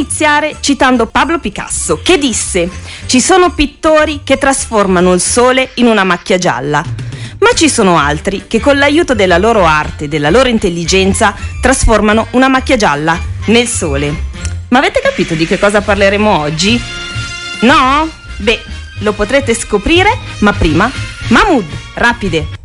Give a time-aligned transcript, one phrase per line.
[0.00, 2.68] iniziare citando Pablo Picasso, che disse:
[3.06, 6.82] Ci sono pittori che trasformano il sole in una macchia gialla.
[7.38, 12.28] Ma ci sono altri che con l'aiuto della loro arte e della loro intelligenza trasformano
[12.32, 14.28] una macchia gialla nel sole.
[14.68, 16.80] Ma avete capito di che cosa parleremo oggi?
[17.62, 18.08] No?
[18.36, 18.62] Beh,
[19.00, 20.90] lo potrete scoprire, ma prima,
[21.28, 21.64] Mahmood,
[21.94, 22.59] rapide!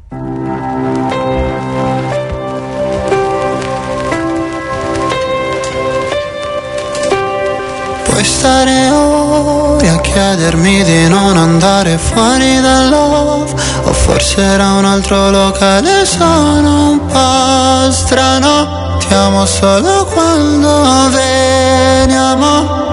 [8.15, 14.85] Puoi stare ore a chiedermi di non andare fuori dal love O forse era un
[14.85, 18.95] altro locale, sono un po' strano.
[18.99, 22.83] Ti amo solo quando veniamo.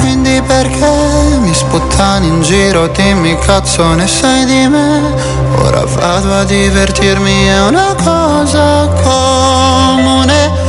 [0.00, 5.00] Quindi perché mi sputtani in giro, dimmi cazzo ne sai di me?
[5.58, 10.61] Ora vado a divertirmi, è una cosa comune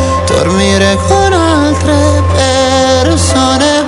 [0.43, 3.85] Dormire con altre persone.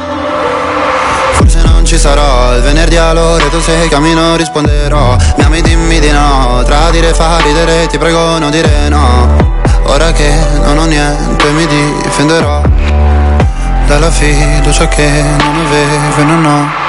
[1.34, 5.18] Forse non ci sarò il venerdì all'ora tu sei cammino risponderò.
[5.36, 9.36] Mi ami dimmi di no Tradire fa ridere ti prego non dire no.
[9.88, 10.32] Ora che
[10.64, 12.62] non ho niente mi difenderò
[13.88, 16.85] Dalla fiducia che non avevo e non ho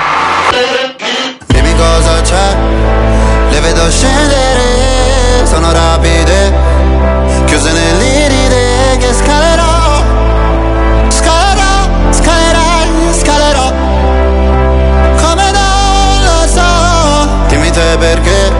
[18.07, 18.53] perché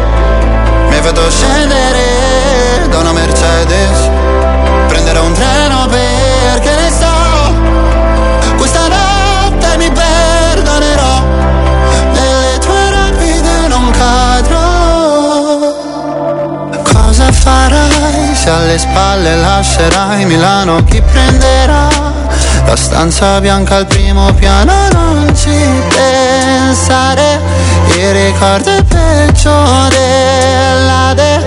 [0.89, 4.11] Mi hai fatto scendere Da una Mercedes.
[4.89, 7.15] Prenderò un treno perché ne so
[8.57, 11.23] Questa notte mi perdonerò
[12.13, 14.65] Nelle tue rapide non cadrò.
[16.83, 20.83] Cosa farai se alle spalle lascerai Milano?
[20.85, 22.16] Chi prenderà
[22.67, 24.73] la stanza bianca al primo piano?
[24.93, 25.51] Non ci
[25.89, 27.41] pensare,
[27.97, 29.55] il ricordo è peggio
[29.89, 31.45] della de.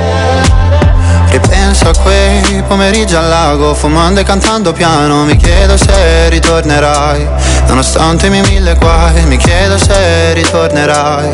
[1.29, 5.23] Ripenso a quei pomeriggi al lago, fumando e cantando piano.
[5.25, 7.27] Mi chiedo se ritornerai,
[7.67, 9.23] nonostante i miei mille guai.
[9.25, 11.29] Mi chiedo se ritornerai.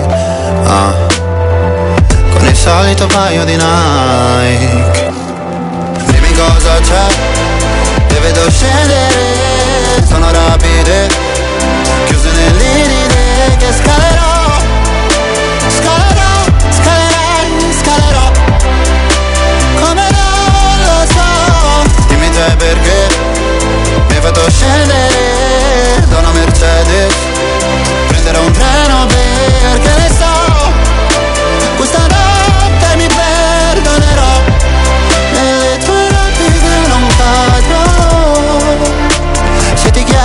[0.65, 1.15] Ah
[2.35, 5.13] con il solito paio di Nike
[6.05, 7.07] Dimmi cosa c'è,
[8.07, 9.44] te vedo scendere,
[10.03, 11.07] sono rapide
[12.05, 14.57] Chiuse nell'iride che scalerò.
[15.67, 16.35] Scalerò,
[16.69, 18.31] scalerai, scalerò.
[19.79, 22.05] Come non lo so.
[22.07, 23.07] Dimmi te perché
[24.07, 27.13] mi hai fatto scendere da una Mercedes.
[28.07, 28.84] Prenderò un treno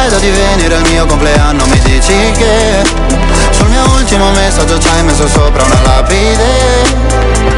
[0.01, 2.83] chiedo di venire al mio compleanno mi dici che
[3.51, 7.09] Sul mio ultimo messaggio ci hai messo sopra una lapide.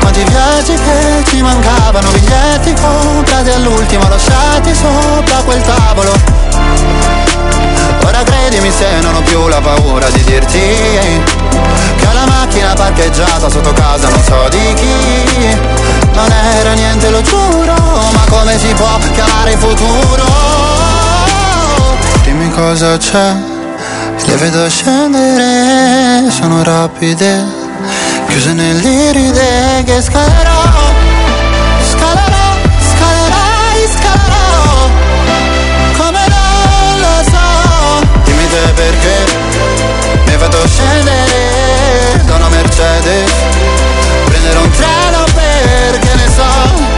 [0.01, 6.13] Quanti viaggi che ci mancavano Biglietti comprati all'ultimo lasciati sopra quel tavolo.
[8.05, 13.49] Ora credimi se non ho più la paura di dirti Che ho la macchina parcheggiata
[13.49, 15.59] sotto casa non so di chi.
[16.13, 17.75] Non era niente lo giuro
[18.13, 20.72] Ma come si può chiamare futuro
[22.33, 23.35] Dimmi cosa c'è
[24.25, 27.45] Le vedo scendere Sono rapide
[28.27, 30.63] Chiuse nell'iride che scalerò.
[31.91, 32.49] Scalerò,
[32.89, 34.89] scalerai, scalerò
[35.99, 38.07] come non lo so.
[38.25, 39.27] Dimmi te perché
[40.25, 43.31] mi fatto scendere da una Mercedes
[44.25, 46.92] Prenderò un treno perché ne so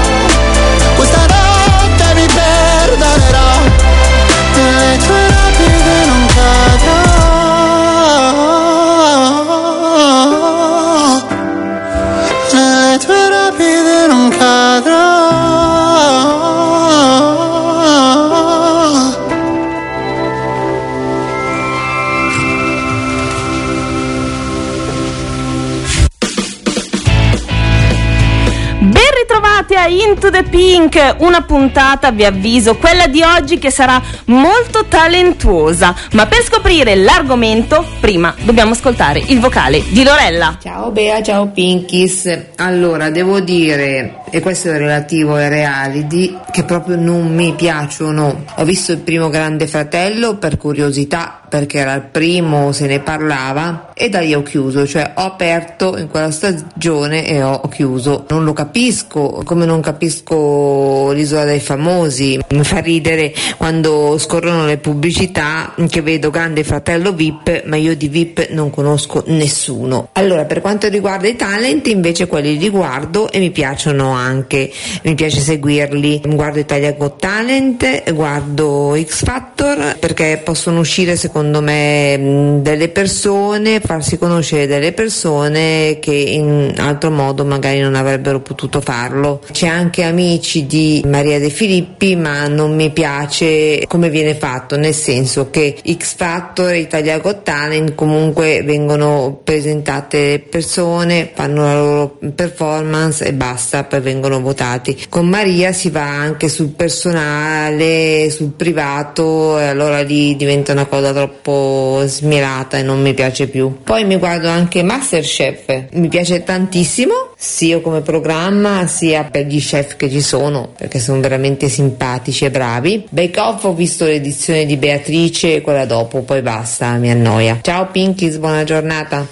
[30.07, 35.95] Into the Pink, una puntata, vi avviso, quella di oggi che sarà molto talentuosa.
[36.13, 40.59] Ma per scoprire l'argomento, prima dobbiamo ascoltare il vocale di Lorella.
[40.61, 42.49] Ciao Bea, ciao Pinkies.
[42.57, 48.45] Allora, devo dire, e questo è relativo ai reality che proprio non mi piacciono.
[48.57, 53.93] Ho visto il primo Grande Fratello per curiosità perché era il primo, se ne parlava
[53.95, 58.25] e da lì ho chiuso, cioè ho aperto in quella stagione e ho chiuso.
[58.29, 62.41] Non lo capisco, come non capisco l'isola dei famosi.
[62.49, 68.09] Mi fa ridere quando scorrono le pubblicità che vedo Grande Fratello VIP, ma io di
[68.09, 70.09] VIP non conosco nessuno.
[70.13, 74.73] Allora, per quanto riguarda i talent, invece quelli li guardo e mi piacciono anche.
[75.03, 76.23] Mi piace seguirli.
[76.25, 83.81] Guardo Italia Got Talent, guardo X Factor perché possono uscire secondo secondo me delle persone,
[83.81, 89.43] farsi conoscere delle persone che in altro modo magari non avrebbero potuto farlo.
[89.53, 94.95] C'è anche amici di Maria De Filippi, ma non mi piace come viene fatto, nel
[94.95, 103.27] senso che X Factor Italia Got Talent comunque vengono presentate persone, fanno la loro performance
[103.27, 104.97] e basta, poi vengono votati.
[105.11, 111.13] Con Maria si va anche sul personale, sul privato e allora lì diventa una cosa
[111.13, 113.83] troppo troppo smirata e non mi piace più.
[113.83, 119.97] Poi mi guardo anche Masterchef, mi piace tantissimo, sia come programma sia per gli chef
[119.97, 123.07] che ci sono, perché sono veramente simpatici e bravi.
[123.09, 127.59] Bake Off ho visto l'edizione di Beatrice e quella dopo, poi basta, mi annoia.
[127.63, 129.27] Ciao Pinkies, buona giornata.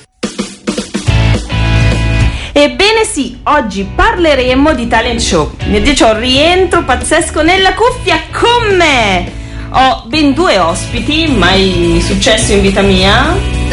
[2.55, 5.51] Ebbene sì, oggi parleremo di talent show.
[5.67, 9.42] Dio, c'ho un rientro pazzesco nella cuffia con me!
[9.75, 13.35] Ho ben due ospiti, mai successo in vita mia.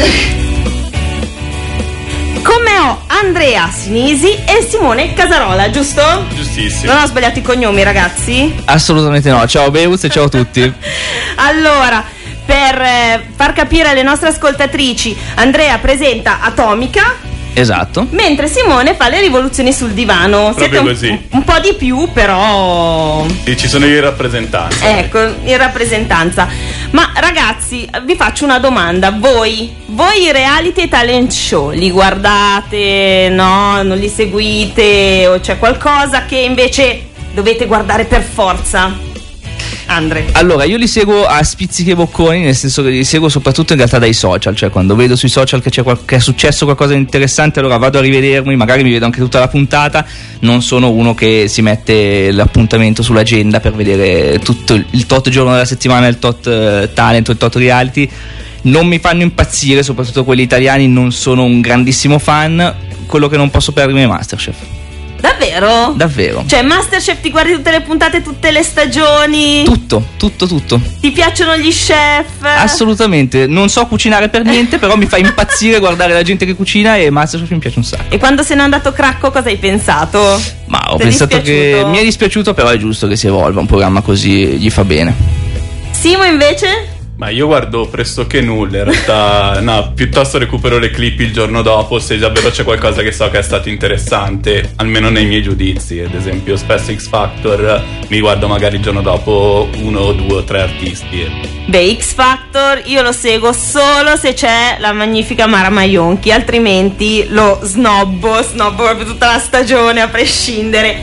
[2.42, 6.02] Come ho Andrea Sinisi e Simone Casarola, giusto?
[6.34, 6.92] Giustissimo.
[6.92, 8.62] Non ho sbagliato i cognomi, ragazzi?
[8.64, 9.46] Assolutamente no.
[9.46, 10.62] Ciao Beus e ciao a tutti.
[11.36, 12.02] allora,
[12.46, 18.06] per eh, far capire alle nostre ascoltatrici, Andrea presenta Atomica Esatto.
[18.10, 20.52] Mentre Simone fa le rivoluzioni sul divano.
[20.54, 21.26] Proprio Siete un, così.
[21.30, 23.24] un po' di più, però.
[23.44, 24.98] E ci sono io in rappresentanza.
[24.98, 26.48] Ecco, in rappresentanza.
[26.90, 29.10] Ma ragazzi, vi faccio una domanda.
[29.10, 33.28] Voi, voi i reality e talent show li guardate?
[33.30, 35.26] No, non li seguite?
[35.26, 39.08] O c'è qualcosa che invece dovete guardare per forza?
[39.90, 40.26] Andre.
[40.32, 43.78] Allora, io li seguo a spizzichi e bocconi, nel senso che li seguo soprattutto in
[43.78, 47.00] realtà dai social, cioè quando vedo sui social che, qual- che è successo qualcosa di
[47.00, 50.06] interessante, allora vado a rivedermi, magari mi vedo anche tutta la puntata,
[50.40, 55.64] non sono uno che si mette l'appuntamento sull'agenda per vedere tutto il tot giorno della
[55.64, 58.08] settimana, il tot uh, talent il tot reality.
[58.62, 62.74] Non mi fanno impazzire, soprattutto quelli italiani, non sono un grandissimo fan.
[63.06, 64.79] Quello che non posso perdermi è Masterchef.
[65.20, 65.92] Davvero?
[65.96, 66.44] Davvero.
[66.46, 69.62] Cioè, Masterchef ti guardi tutte le puntate, tutte le stagioni?
[69.64, 70.80] Tutto, tutto, tutto.
[71.00, 72.42] Ti piacciono gli chef?
[72.42, 73.46] Assolutamente.
[73.46, 77.10] Non so cucinare per niente, però mi fa impazzire guardare la gente che cucina e
[77.10, 78.14] Masterchef mi piace un sacco.
[78.14, 80.40] E quando se n'è andato Cracco, cosa hai pensato?
[80.66, 81.84] Ma ho T'è pensato dispiaciuto?
[81.84, 84.84] che mi è dispiaciuto, però è giusto che si evolva un programma così, gli fa
[84.84, 85.14] bene.
[85.90, 86.89] Simo invece?
[87.20, 91.98] Ma io guardo pressoché nulla, in realtà, no, piuttosto recupero le clip il giorno dopo
[91.98, 96.00] se davvero c'è qualcosa che so che è stato interessante, almeno nei miei giudizi.
[96.00, 100.62] Ad esempio, spesso X Factor mi guardo magari il giorno dopo uno, due o tre
[100.62, 101.30] artisti.
[101.66, 107.60] Beh, X Factor io lo seguo solo se c'è la magnifica Mara Maionchi, altrimenti lo
[107.62, 111.02] snobbo, snobbo proprio tutta la stagione a prescindere.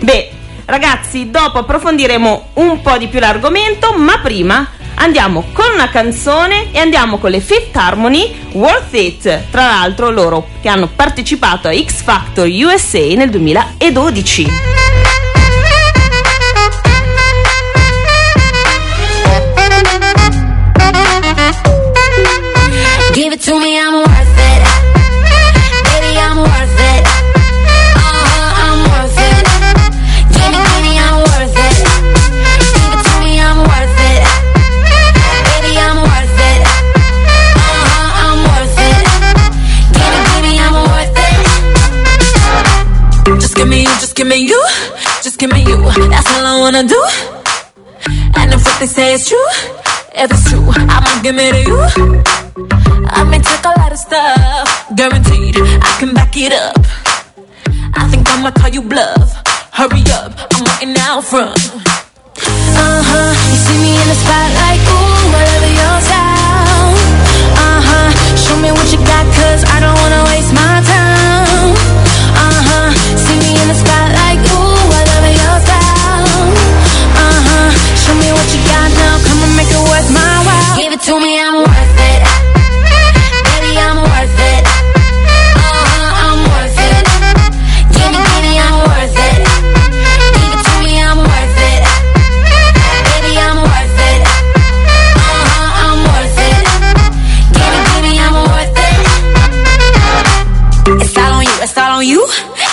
[0.00, 0.30] Beh,
[0.64, 6.78] ragazzi, dopo approfondiremo un po' di più l'argomento, ma prima andiamo con una canzone e
[6.78, 9.50] andiamo con le Fifth Harmony Worth It.
[9.50, 14.89] Tra l'altro loro che hanno partecipato a X Factor USA nel 2012.
[46.60, 47.02] Wanna do.
[48.36, 49.50] And if what they say is true,
[50.14, 51.80] if it's true, I'ma give it to you.
[53.08, 56.76] I may take a lot of stuff, guaranteed I can back it up.
[57.96, 59.40] I think I'ma call you bluff.
[59.72, 61.56] Hurry up, I'm waiting out front.
[62.76, 66.92] Uh huh, you see me in the spotlight, ooh, love your style.
[67.56, 71.19] Uh huh, show me what you got, cause I don't wanna waste my time.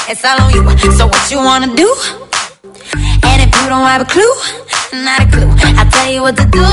[0.09, 0.91] All on you.
[0.93, 1.93] So what you wanna do?
[3.27, 4.33] And if you don't have a clue,
[5.03, 6.63] not a clue, I'll tell you what to do.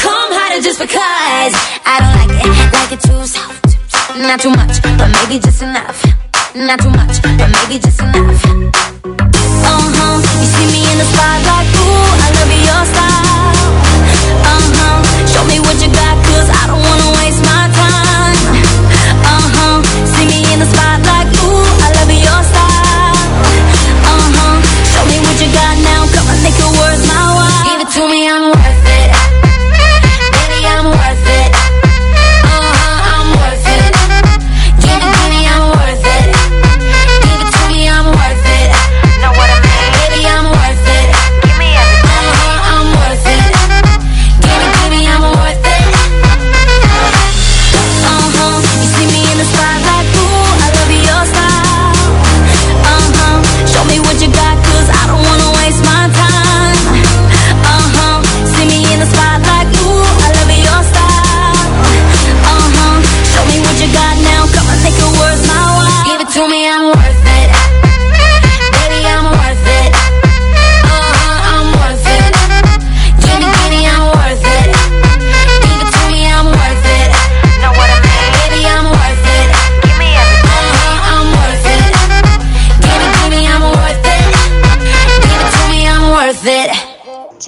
[0.00, 1.52] Come harder just because
[1.84, 3.76] I don't like it, like it too soft.
[4.16, 6.02] Not too much, but maybe just enough.
[6.54, 8.44] Not too much, but maybe just enough.
[8.44, 10.16] Uh huh.
[10.40, 13.27] You see me in the spotlight, ooh, I love your style.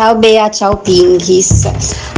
[0.00, 1.70] Ciao Bea, ciao Pinkies.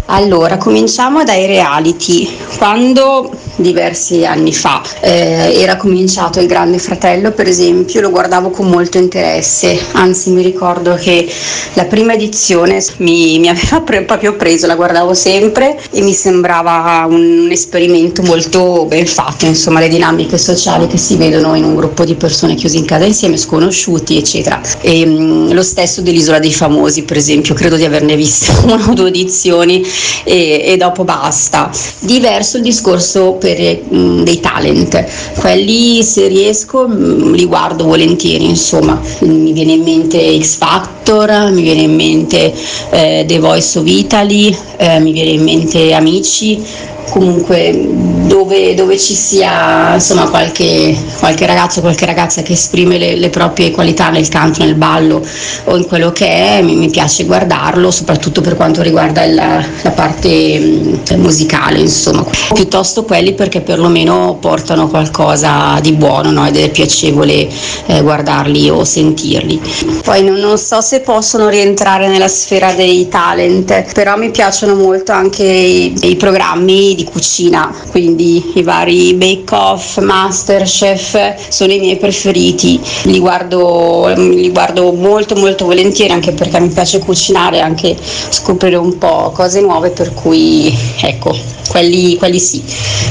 [0.06, 2.28] Allora, cominciamo dai reality.
[2.56, 3.28] Quando
[3.62, 8.98] diversi anni fa eh, era cominciato il Grande Fratello, per esempio, lo guardavo con molto
[8.98, 9.78] interesse.
[9.92, 11.28] Anzi, mi ricordo che
[11.74, 17.06] la prima edizione mi, mi aveva pre- proprio preso, la guardavo sempre e mi sembrava
[17.08, 19.46] un, esperimento molto ben fatto.
[19.46, 23.04] Insomma, le dinamiche sociali che si vedono in un gruppo di persone chiuse in casa
[23.04, 24.60] insieme, sconosciuti, eccetera.
[24.80, 28.94] E, mh, lo stesso dell'Isola dei Famosi, per esempio, credo di averne viste una o
[28.94, 29.84] due edizioni
[30.24, 31.70] e, e dopo basta.
[32.00, 33.51] Diverso il discorso per
[33.88, 35.04] mh, dei talent,
[35.38, 41.62] quelli se riesco mh, li guardo volentieri, insomma, mi viene in mente X Factor, mi
[41.62, 42.52] viene in mente
[42.90, 46.62] eh, The Voice of Italy, eh, mi viene in mente Amici,
[47.10, 47.88] comunque
[48.26, 53.28] dove, dove ci sia insomma qualche, qualche ragazzo o qualche ragazza che esprime le, le
[53.28, 55.22] proprie qualità nel canto, nel ballo
[55.64, 59.90] o in quello che è, mi, mi piace guardarlo, soprattutto per quanto riguarda il- la
[59.90, 62.24] parte musicale, insomma.
[62.52, 66.46] Piuttosto quelli perché perlomeno portano qualcosa di buono no?
[66.46, 67.48] ed è piacevole
[67.86, 69.60] eh, guardarli o sentirli.
[70.04, 75.12] Poi non, non so se possono rientrare nella sfera dei talent, però mi piacciono molto
[75.12, 81.96] anche i, i programmi di cucina, quindi i vari Bake Off, Masterchef sono i miei
[81.96, 88.76] preferiti, li guardo, li guardo molto molto volentieri anche perché mi piace cucinare, anche scoprire
[88.76, 91.36] un po' cose nuove, per cui ecco,
[91.68, 92.62] quelli, quelli sì,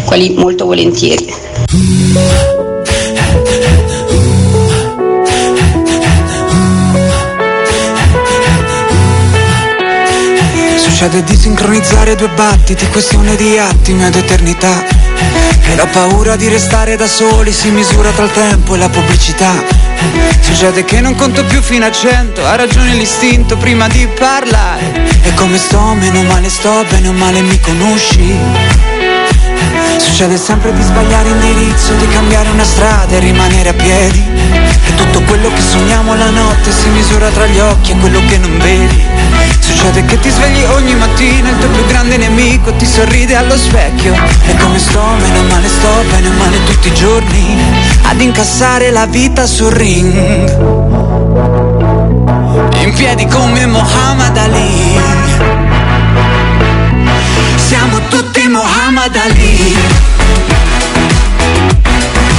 [0.05, 2.49] quelli molto volentieri.
[11.01, 14.85] Succede di sincronizzare due battiti, questione di attimi ed eternità.
[15.63, 19.51] E la paura di restare da soli si misura tra il tempo e la pubblicità.
[20.41, 25.09] Succede che non conto più fino a cento, ha ragione l'istinto prima di parlare.
[25.23, 28.90] E come sto, meno male sto, bene o male mi conosci.
[29.97, 34.23] Succede sempre di sbagliare indirizzo, di cambiare una strada e rimanere a piedi.
[34.85, 38.37] E tutto quello che sogniamo la notte si misura tra gli occhi e quello che
[38.37, 39.03] non vedi.
[39.59, 44.13] Succede che ti svegli ogni mattina, il tuo più grande nemico ti sorride allo specchio.
[44.45, 47.57] E come sto, meno male sto, bene o male tutti i giorni,
[48.03, 50.13] ad incassare la vita sul ring.
[52.81, 54.99] In piedi come Muhammad Ali.
[57.55, 59.75] Siamo tutti Muhammad Ali.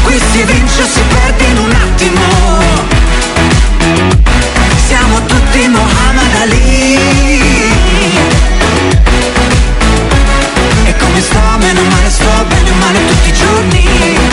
[0.04, 2.20] Qui si vince o si perde in un attimo.
[4.86, 6.98] Siamo tutti Muhammad Ali.
[10.84, 14.31] E come sto, meno male sto, bene o male tutti i giorni.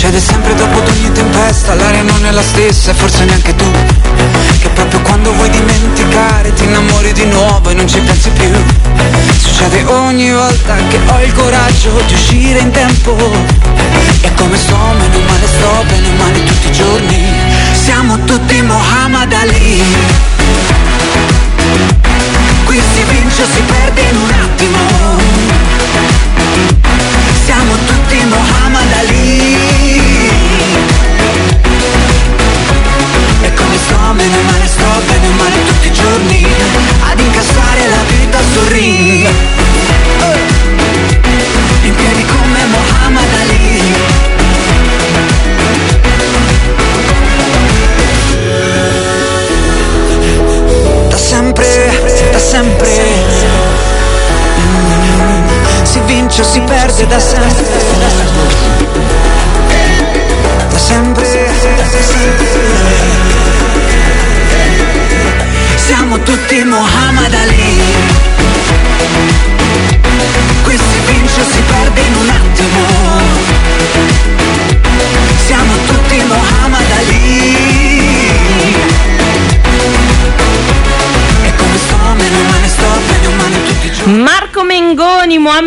[0.00, 3.70] Succede sempre dopo ogni tempesta, l'aria non è la stessa e forse neanche tu.
[4.58, 8.50] Che proprio quando vuoi dimenticare ti innamori di nuovo e non ci pensi più.
[9.42, 13.14] Succede ogni volta che ho il coraggio di uscire in tempo.
[14.22, 17.32] E come sto, meno male sto, bene male tutti i giorni.
[17.72, 19.82] Siamo tutti Muhammad Ali.
[22.64, 26.19] Qui si vince o si perde in un attimo.
[27.60, 30.19] Siamo tutti Muhammad Ali.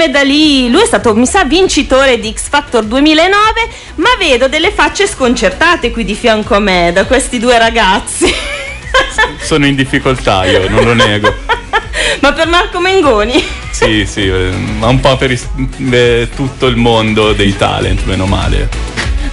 [0.03, 4.71] Mohamed Ali, lui è stato, mi sa, vincitore di X Factor 2009, ma vedo delle
[4.71, 8.25] facce sconcertate qui di fianco a me da questi due ragazzi.
[9.39, 11.33] Sono in difficoltà io, non lo nego.
[12.19, 13.41] ma per Marco Mengoni?
[13.71, 15.47] Sì, sì, eh, ma un po' per is-
[15.91, 18.67] eh, tutto il mondo dei talent, meno male.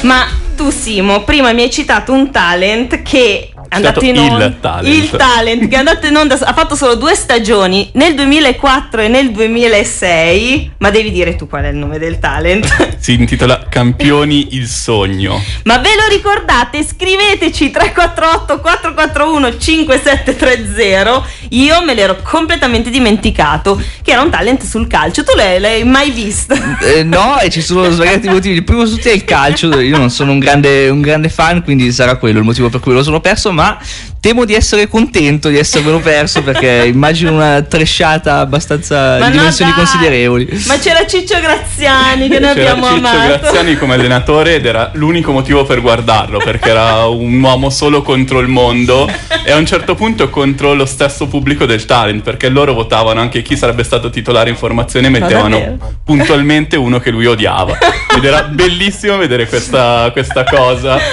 [0.02, 4.50] Ma tu Simo, prima mi hai citato un talent che è andato in il onda
[4.50, 4.86] talent.
[4.94, 9.08] il talent che è andato in onda ha fatto solo due stagioni nel 2004 e
[9.08, 12.66] nel 2006 ma devi dire tu qual è il nome del talent
[13.00, 15.40] Si intitola Campioni il sogno.
[15.64, 24.22] ma ve lo ricordate scriveteci 348 441 5730 io me l'ero completamente dimenticato che era
[24.22, 28.28] un talent sul calcio tu l'hai, l'hai mai visto Eh, no, e ci sono svariati
[28.28, 28.54] motivi.
[28.56, 29.78] Il primo su tutti è il calcio.
[29.80, 32.92] Io non sono un grande, un grande fan, quindi sarà quello il motivo per cui
[32.92, 33.52] lo sono perso.
[33.60, 33.78] Ma
[34.20, 39.38] temo di essere contento di essermelo perso perché immagino una tresciata abbastanza Ma di no,
[39.38, 39.80] dimensioni dai.
[39.80, 40.62] considerevoli.
[40.66, 44.90] ma c'era Ciccio Graziani che noi C'era abbiamo Ciccio amato Graziani come allenatore ed era
[44.94, 49.10] l'unico motivo per guardarlo perché era un uomo solo contro il mondo
[49.42, 53.40] e a un certo punto contro lo stesso pubblico del talent perché loro votavano anche
[53.42, 57.78] chi sarebbe stato titolare in formazione e mettevano puntualmente uno che lui odiava
[58.14, 60.99] ed era bellissimo vedere questa, questa cosa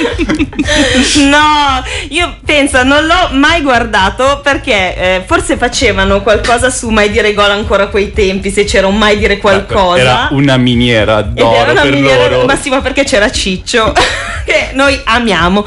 [1.30, 7.34] No, io penso, non l'ho mai guardato perché eh, forse facevano qualcosa su mai dire
[7.34, 10.00] gol ancora a quei tempi, se c'era un mai dire qualcosa.
[10.00, 13.30] era una miniera Ed d'oro era una per miniera- loro Ma sì, ma perché c'era
[13.30, 13.94] Ciccio,
[14.46, 15.66] che noi amiamo.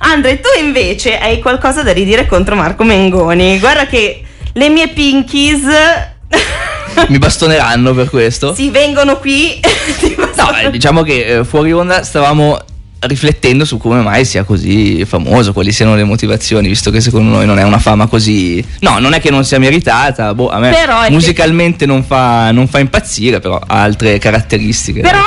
[0.00, 3.58] Andre, tu invece hai qualcosa da ridire contro Marco Mengoni.
[3.60, 5.60] Guarda che le mie pinkies
[7.08, 8.54] Mi bastoneranno per questo.
[8.54, 9.60] si vengono qui.
[10.00, 12.58] ti No, eh, diciamo che eh, fuori onda stavamo
[13.02, 17.46] riflettendo su come mai sia così famoso, quali siano le motivazioni, visto che secondo noi
[17.46, 18.64] non è una fama così...
[18.80, 22.04] No, non è che non sia meritata, boh, a me Però è che- musicalmente non,
[22.04, 25.00] fa, non fa impazzire, però ha altre caratteristiche.
[25.00, 25.20] Però,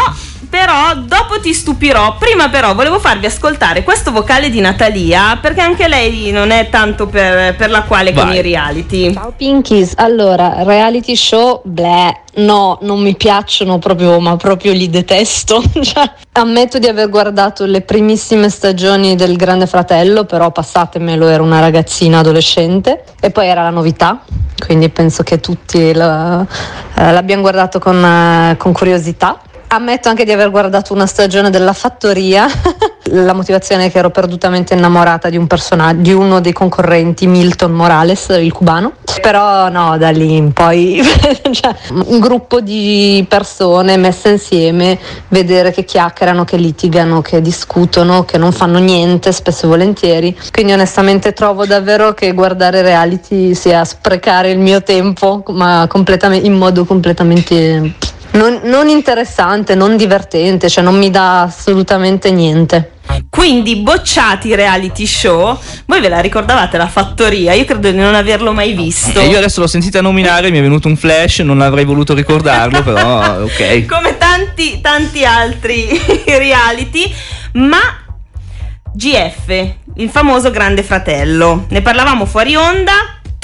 [0.56, 2.16] però, dopo ti stupirò.
[2.18, 7.08] Prima, però, volevo farvi ascoltare questo vocale di Natalia, perché anche lei non è tanto
[7.08, 8.38] per, per la quale con Vai.
[8.38, 9.14] i reality.
[9.14, 15.62] Ciao Pinkies, allora, reality show, bleh, no, non mi piacciono proprio, ma proprio li detesto.
[15.86, 21.60] Cioè, ammetto di aver guardato le primissime stagioni del Grande Fratello, però passatemelo, ero una
[21.60, 24.24] ragazzina adolescente e poi era la novità,
[24.66, 26.46] quindi penso che tutti la-
[26.96, 29.42] eh, l'abbiamo guardato con, eh, con curiosità.
[29.76, 32.48] Ammetto anche di aver guardato una stagione della fattoria.
[33.12, 37.74] La motivazione è che ero perdutamente innamorata di un personaggio, di uno dei concorrenti, Milton
[37.74, 38.94] Morales, il cubano.
[39.22, 41.02] Però no, da lì in poi
[41.52, 48.38] cioè, un gruppo di persone messe insieme, vedere che chiacchierano, che litigano, che discutono, che
[48.38, 50.38] non fanno niente, spesso e volentieri.
[50.54, 55.86] Quindi onestamente trovo davvero che guardare reality sia sprecare il mio tempo, ma
[56.32, 62.92] in modo completamente non, non interessante, non divertente, cioè non mi dà assolutamente niente.
[63.30, 65.58] Quindi, bocciati i reality show.
[65.86, 67.54] Voi ve la ricordavate la fattoria?
[67.54, 69.20] Io credo di non averlo mai visto.
[69.20, 72.82] E io adesso l'ho sentita nominare, mi è venuto un flash, non avrei voluto ricordarlo,
[72.82, 73.86] però ok.
[73.86, 75.88] come tanti tanti altri
[76.26, 77.14] reality,
[77.54, 77.80] ma
[78.94, 81.66] GF, il famoso Grande Fratello.
[81.70, 82.94] Ne parlavamo fuori onda,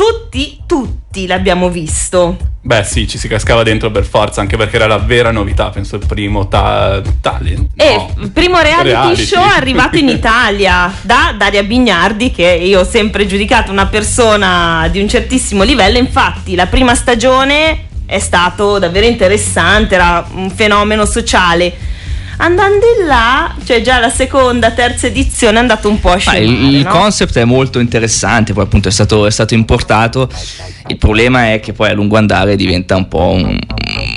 [0.01, 2.35] tutti tutti l'abbiamo visto.
[2.63, 5.97] beh sì ci si cascava dentro per forza anche perché era la vera novità penso
[5.97, 8.29] il primo ta- talent E no.
[8.33, 9.25] primo reality, Reality.
[9.25, 14.99] show arrivato in Italia da Daria Bignardi, che io ho sempre giudicato una persona di
[14.99, 15.97] un certissimo livello.
[15.99, 21.73] Infatti, la prima stagione è stato davvero interessante, era un fenomeno sociale.
[22.43, 26.43] Andando in là, cioè già la seconda, terza edizione è andato un po' a scemare,
[26.43, 26.89] il il no?
[26.89, 30.27] concept è molto interessante, poi appunto è stato, è stato importato.
[30.87, 33.59] Il problema è che poi a lungo andare diventa un po' un.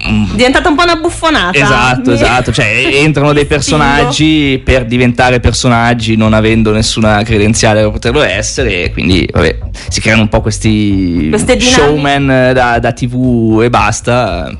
[0.06, 1.58] un- diventata un po' una buffonata.
[1.58, 7.90] Esatto, Mi- esatto, cioè entrano dei personaggi per diventare personaggi non avendo nessuna credenziale per
[7.90, 9.58] poterlo essere, e quindi vabbè,
[9.90, 14.50] si creano un po' questi showman eh, da, da tv e basta.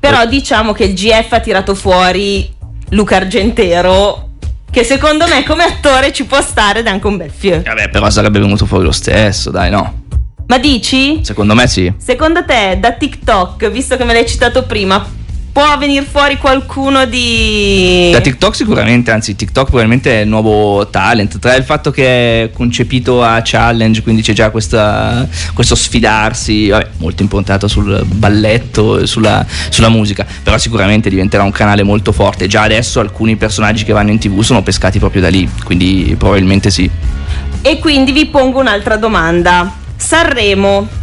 [0.00, 2.60] Però diciamo che il GF ha tirato fuori
[2.92, 4.28] Luca Argentero,
[4.70, 7.62] che secondo me come attore ci può stare ed è anche un bel film.
[7.62, 10.00] Vabbè, però sarebbe venuto fuori lo stesso, dai, no?
[10.46, 11.20] Ma dici?
[11.22, 11.90] Secondo me sì.
[11.96, 15.02] Secondo te da TikTok, visto che me l'hai citato prima,
[15.52, 18.08] può venire fuori qualcuno di...
[18.10, 22.50] Da TikTok sicuramente, anzi TikTok probabilmente è il nuovo talent, tra il fatto che è
[22.50, 29.06] concepito a challenge, quindi c'è già questa- questo sfidarsi, vabbè, molto improntato sul balletto e
[29.06, 33.92] sulla, sulla musica, però sicuramente diventerà un canale molto forte, già adesso alcuni personaggi che
[33.92, 36.90] vanno in tv sono pescati proprio da lì, quindi probabilmente sì.
[37.60, 39.70] E quindi vi pongo un'altra domanda.
[39.96, 41.01] Sanremo.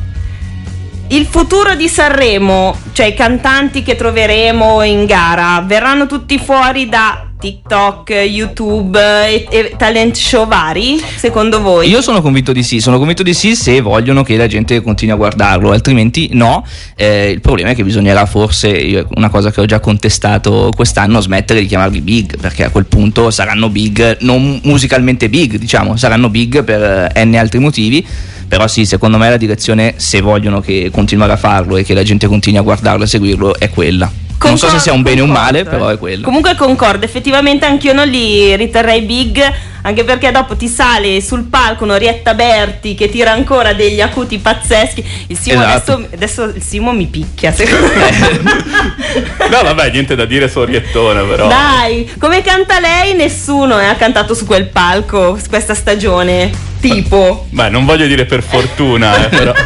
[1.10, 7.30] Il futuro di Sanremo, cioè i cantanti che troveremo in gara, verranno tutti fuori da
[7.40, 11.90] TikTok, YouTube e, e talent show vari, secondo voi?
[11.90, 15.14] Io sono convinto di sì, sono convinto di sì se vogliono che la gente continui
[15.14, 16.66] a guardarlo, altrimenti no.
[16.96, 21.62] Eh, il problema è che bisognerà forse, una cosa che ho già contestato quest'anno, smettere
[21.62, 26.64] di chiamarli big, perché a quel punto saranno big, non musicalmente big, diciamo, saranno big
[26.64, 28.06] per eh, n altri motivi.
[28.50, 32.02] Però sì, secondo me la direzione, se vogliono che continuare a farlo e che la
[32.02, 34.12] gente continui a guardarlo e seguirlo, è quella.
[34.42, 36.24] non so se sia un bene o un male, però è quello.
[36.24, 39.40] Comunque concordo, effettivamente anch'io non li riterrei big,
[39.84, 45.06] anche perché dopo ti sale sul palco Norietta Berti che tira ancora degli acuti pazzeschi.
[45.28, 45.92] Il Simo Esatto.
[45.92, 49.48] adesso, adesso il Simo mi picchia, secondo me.
[49.48, 51.48] No, vabbè, niente da dire su Oriettone, però.
[51.48, 56.69] Dai, come canta lei, nessuno eh, ha cantato su quel palco questa stagione.
[56.80, 57.48] Tipo.
[57.50, 59.54] Beh, non voglio dire per fortuna, eh, però.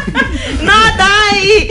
[0.60, 1.66] No, dai!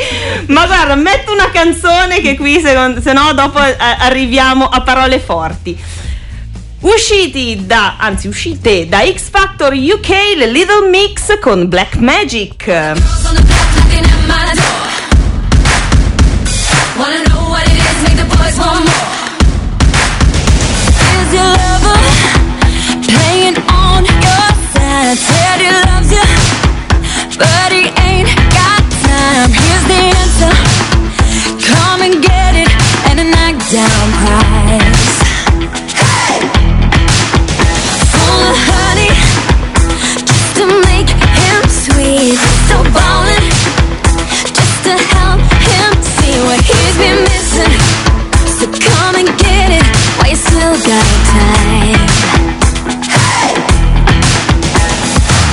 [0.47, 5.19] Ma guarda, metto una canzone che qui, secondo- se no, dopo eh, arriviamo a parole
[5.19, 5.75] forti.
[6.81, 12.93] Usciti da, anzi, uscite da X Factor UK, le Little Mix con Black Magic.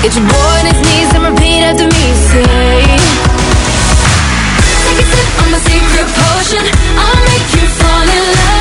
[0.02, 2.06] It's your boy on his knees and repeat after me.
[2.30, 2.96] Say,
[4.83, 6.64] take a sip of my secret potion.
[6.98, 8.60] I'll make you fall in love.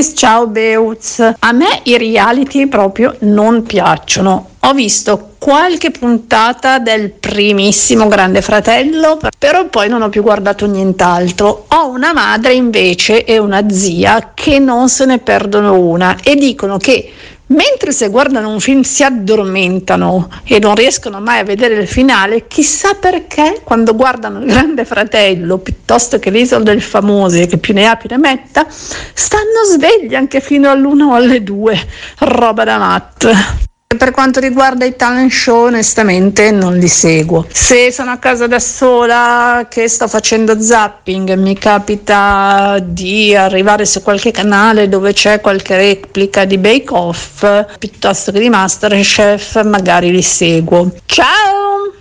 [0.00, 1.20] Pinkies, ciao Beuz.
[1.38, 4.48] A me i reality proprio non piacciono.
[4.60, 11.66] Ho visto qualche puntata del primissimo Grande Fratello, però poi non ho più guardato nient'altro.
[11.68, 16.78] Ho una madre invece e una zia che non se ne perdono una e dicono
[16.78, 17.12] che
[17.50, 22.46] mentre se guardano un film si addormentano e non riescono mai a vedere il finale,
[22.46, 27.86] chissà perché quando guardano il Grande Fratello piuttosto che l'Isola del Famosi, che più ne
[27.86, 31.78] ha più ne metta, stanno svegli anche fino all'una o alle due.
[32.18, 33.68] Roba da matte.
[33.96, 37.44] Per quanto riguarda i talent show, onestamente non li seguo.
[37.50, 44.00] Se sono a casa da sola, che sto facendo zapping, mi capita di arrivare su
[44.00, 47.44] qualche canale dove c'è qualche replica di Bake Off
[47.80, 50.92] piuttosto che di Masterchef, magari li seguo.
[51.04, 51.92] Ciao!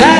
[0.00, 0.17] A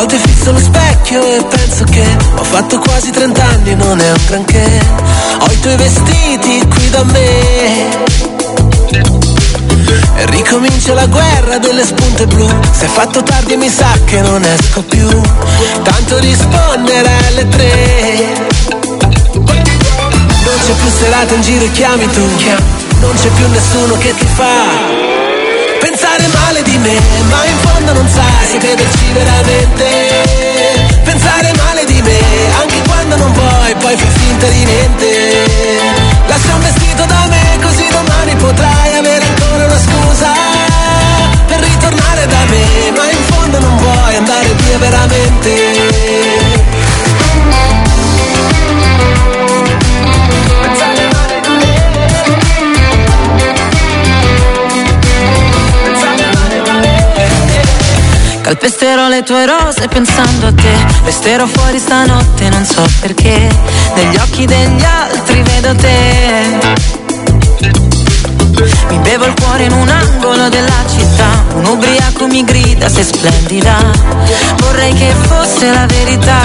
[0.00, 2.02] volte fisso lo specchio e penso che
[2.36, 4.64] ho fatto quasi 30 anni, non è un granché.
[5.40, 8.06] Ho i tuoi vestiti qui da me.
[10.16, 12.48] E ricomincia la guerra delle spunte blu.
[12.70, 15.06] Se è fatto tardi mi sa che non esco più.
[15.82, 18.48] Tanto rispondere alle tre.
[19.34, 22.26] Non c'è più serata in giro e chiami tu.
[23.00, 25.09] Non c'è più nessuno che ti fa
[26.20, 29.84] pensare male di me, ma in fondo non sai crederci veramente.
[31.02, 32.18] Pensare male di me,
[32.60, 35.08] anche quando non vuoi, poi fai finta di niente.
[36.26, 40.32] Lascia un vestito da me, così domani potrai avere ancora una scusa
[41.46, 46.69] per ritornare da me, ma in fondo non vuoi andare via veramente.
[58.50, 60.74] Calpesterò le tue rose pensando a te.
[61.04, 63.48] Resterò fuori stanotte non so perché.
[63.94, 66.58] Negli occhi degli altri vedo te.
[68.88, 71.44] Mi bevo il cuore in un angolo della città.
[71.54, 73.76] Un ubriaco mi grida sei splendida.
[74.56, 76.40] Vorrei che fosse la verità.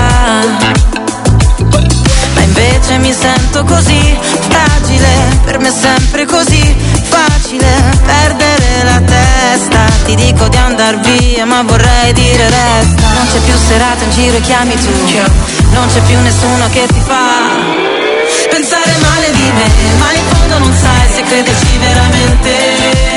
[2.35, 4.15] Ma invece mi sento così
[4.47, 5.39] fragile.
[5.43, 6.75] Per me sempre così
[7.45, 7.67] facile
[8.03, 9.85] perdere la testa.
[10.05, 13.01] Ti dico di andar via ma vorrei dire resta.
[13.13, 14.91] Non c'è più serata in giro e chiami tu.
[15.71, 17.93] Non c'è più nessuno che ti fa
[18.49, 19.69] Pensare male di me.
[19.99, 23.14] Ma in fondo non sai se crederci veramente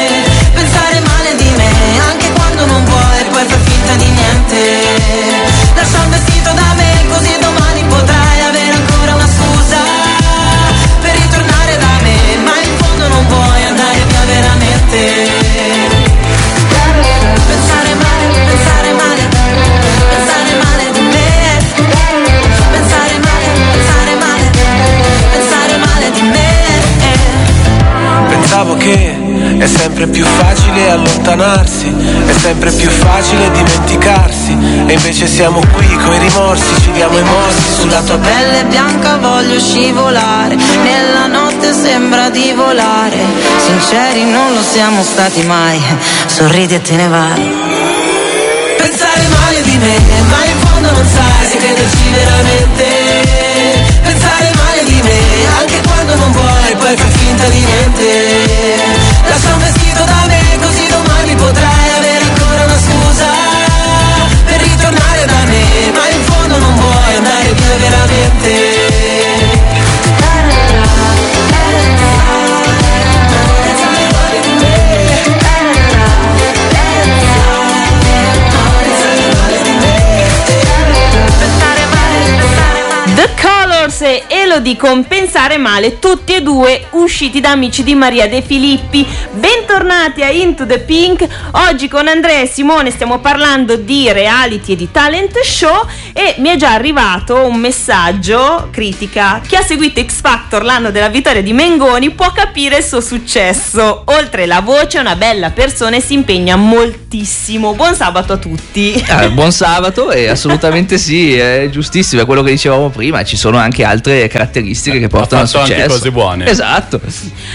[32.69, 34.53] sempre più facile dimenticarsi,
[34.87, 38.65] e invece siamo qui coi rimorsi, ci diamo i morsi sulla tua pelle.
[38.65, 43.17] bianca voglio scivolare Nella notte sembra di volare
[43.59, 45.81] Sinceri non lo siamo stati mai
[46.27, 47.57] Sorridi e te ne vai
[48.77, 49.97] Pensare male di me,
[50.29, 52.85] ma in fondo non sai se crederci veramente.
[54.03, 55.19] Pensare male di me,
[55.59, 58.28] anche quando non vuoi, poi fai finta di niente.
[84.59, 89.07] E Elodie con Pensare Male, tutti e due usciti da amici di Maria De Filippi.
[89.33, 91.27] Bentornati a Into the Pink.
[91.53, 95.87] Oggi con Andrea e Simone stiamo parlando di reality e di talent show
[96.19, 99.41] e mi è già arrivato un messaggio critica.
[99.47, 104.03] Chi ha seguito X Factor l'anno della vittoria di Mengoni può capire il suo successo.
[104.07, 107.73] Oltre la voce è una bella persona e si impegna moltissimo.
[107.75, 109.01] Buon sabato a tutti.
[109.07, 113.57] Ah, buon sabato e assolutamente sì, è giustissimo, è quello che dicevamo prima, ci sono
[113.57, 115.95] anche altre caratteristiche che portano al fatto anche successo.
[115.95, 116.47] cose buone.
[116.47, 117.01] Esatto.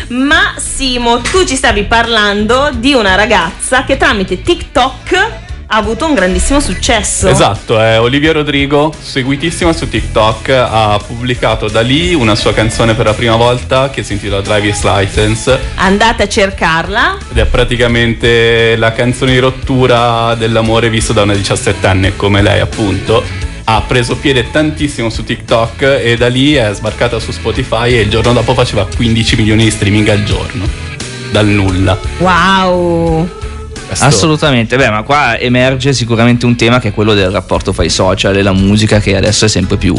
[0.07, 6.13] Ma Simo, tu ci stavi parlando di una ragazza che tramite TikTok ha avuto un
[6.13, 7.27] grandissimo successo.
[7.27, 13.07] Esatto, è Olivia Rodrigo, seguitissima su TikTok, ha pubblicato da lì una sua canzone per
[13.07, 17.17] la prima volta che si intitola Driver's License Andate a cercarla.
[17.31, 23.23] ed è praticamente la canzone di rottura dell'amore visto da una 17enne come lei appunto.
[23.63, 28.09] Ha preso piede tantissimo su TikTok e da lì è sbarcata su Spotify e il
[28.09, 30.67] giorno dopo faceva 15 milioni di streaming al giorno.
[31.31, 31.97] Dal nulla.
[32.19, 33.41] Wow.
[33.93, 34.05] Questo.
[34.05, 37.89] Assolutamente, beh, ma qua emerge sicuramente un tema che è quello del rapporto fra i
[37.89, 39.95] social e la musica che adesso è sempre più,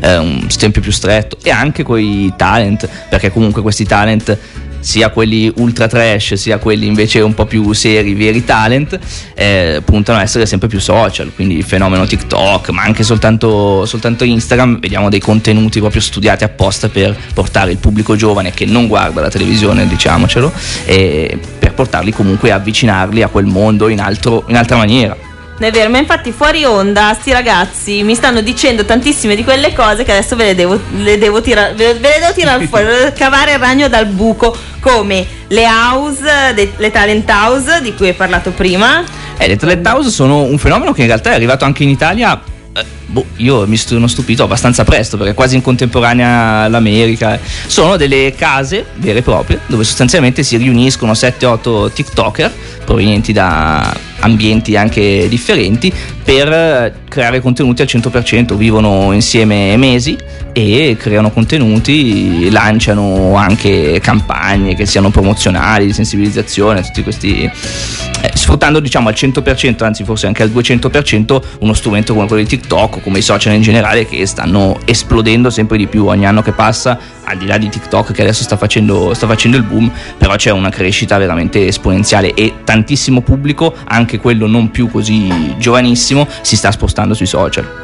[0.00, 4.38] eh, sempre più stretto e anche quei talent, perché comunque questi talent
[4.84, 8.98] sia quelli ultra trash sia quelli invece un po' più seri, veri talent,
[9.34, 14.24] eh, puntano a essere sempre più social, quindi il fenomeno TikTok, ma anche soltanto, soltanto
[14.24, 19.22] Instagram, vediamo dei contenuti proprio studiati apposta per portare il pubblico giovane che non guarda
[19.22, 20.52] la televisione, diciamocelo,
[20.84, 25.23] e per portarli comunque a avvicinarli a quel mondo in, altro- in altra maniera.
[25.56, 30.02] È vero, ma infatti fuori onda sti ragazzi mi stanno dicendo tantissime di quelle cose
[30.02, 33.52] che adesso ve le devo, le devo tirare ve ve le devo tirare fuori, cavare
[33.52, 39.04] il ragno dal buco, come le house, le talent house di cui hai parlato prima.
[39.38, 42.42] Eh, le talent house sono un fenomeno che in realtà è arrivato anche in Italia.
[42.72, 47.38] eh, boh, io mi sono stupito abbastanza presto perché quasi in contemporanea all'America.
[47.66, 52.52] Sono delle case vere e proprie dove sostanzialmente si riuniscono 7-8 TikToker
[52.84, 55.92] provenienti da ambienti anche differenti
[56.24, 58.54] per eh, creare contenuti al 100%.
[58.54, 60.16] Vivono insieme mesi
[60.52, 67.50] e creano contenuti, lanciano anche campagne che siano promozionali, di sensibilizzazione, tutti questi
[68.24, 72.48] eh, sfruttando diciamo al 100%, anzi forse anche al 200% uno strumento come quello di
[72.48, 76.40] TikTok o come i social in generale che stanno esplodendo sempre di più ogni anno
[76.40, 79.92] che passa, al di là di TikTok che adesso sta facendo, sta facendo il boom,
[80.16, 86.26] però c'è una crescita veramente esponenziale e tantissimo pubblico, anche quello non più così giovanissimo,
[86.40, 87.83] si sta spostando sui social.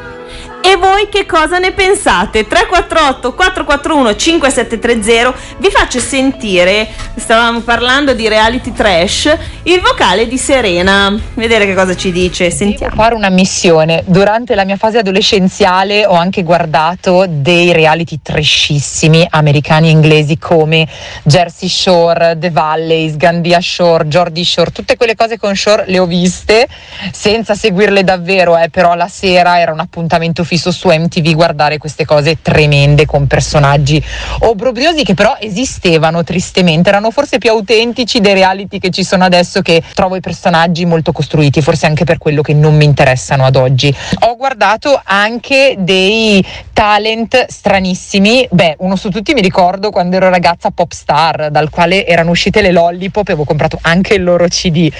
[0.71, 2.47] E voi che cosa ne pensate?
[2.47, 11.13] 348 441 5730 vi faccio sentire, stavamo parlando di reality trash, il vocale di Serena.
[11.33, 12.95] Vedere che cosa ci dice, sentiamo.
[12.95, 14.05] fare una missione.
[14.05, 20.87] Durante la mia fase adolescenziale ho anche guardato dei reality trashissimi americani e inglesi come
[21.23, 26.05] Jersey Shore, The Valleys, Gandia Shore, Jordi Shore, tutte quelle cose con Shore le ho
[26.05, 26.65] viste
[27.11, 32.05] senza seguirle davvero, eh, però la sera era un appuntamento fisso su MTV guardare queste
[32.05, 34.03] cose tremende con personaggi
[34.39, 39.61] obbrobriosi che però esistevano tristemente, erano forse più autentici dei reality che ci sono adesso
[39.61, 43.55] che trovo i personaggi molto costruiti, forse anche per quello che non mi interessano ad
[43.55, 43.93] oggi.
[44.27, 50.71] Ho guardato anche dei talent stranissimi, beh, uno su tutti mi ricordo quando ero ragazza
[50.71, 54.91] pop star, dal quale erano uscite le lollipop e avevo comprato anche il loro CD,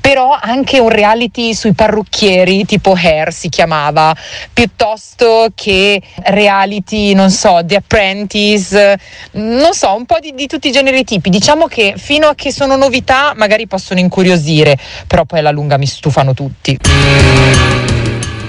[0.00, 4.14] però anche un reality sui parrucchieri tipo Hair si chiamava,
[4.52, 5.09] piuttosto
[5.54, 8.98] che reality, non so, The Apprentice,
[9.32, 11.30] non so, un po' di, di tutti i generi e tipi.
[11.30, 15.86] Diciamo che fino a che sono novità magari possono incuriosire, però poi alla lunga mi
[15.86, 16.78] stufano tutti.